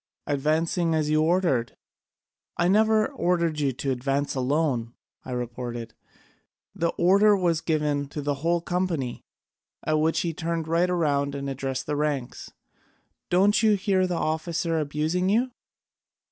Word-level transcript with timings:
'Advancing 0.25 0.95
as 0.95 1.11
you 1.11 1.21
ordered.' 1.21 1.77
'I 2.57 2.69
never 2.69 3.07
ordered 3.11 3.59
you 3.59 3.71
to 3.73 3.91
advance 3.91 4.33
alone,' 4.33 4.95
I 5.23 5.29
retorted, 5.31 5.93
'the 6.73 6.89
order 6.97 7.37
was 7.37 7.61
given 7.61 8.07
to 8.07 8.23
the 8.23 8.33
whole 8.41 8.61
company.' 8.61 9.21
At 9.85 9.99
which 9.99 10.21
he 10.21 10.33
turned 10.33 10.67
right 10.67 10.89
round 10.89 11.35
and 11.35 11.47
addressed 11.47 11.85
the 11.85 11.95
ranks: 11.95 12.49
'Don't 13.29 13.61
you 13.61 13.75
hear 13.75 14.07
the 14.07 14.15
officer 14.17 14.79
abusing 14.79 15.29
you? 15.29 15.51